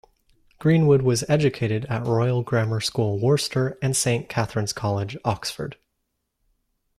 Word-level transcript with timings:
Greenwood 0.57 1.03
was 1.03 1.23
educated 1.29 1.85
at 1.85 2.07
Royal 2.07 2.41
Grammar 2.41 2.81
School 2.81 3.19
Worcester 3.19 3.77
and 3.83 3.95
Saint 3.95 4.29
Catherine's 4.29 4.73
College, 4.73 5.15
Oxford. 5.23 5.77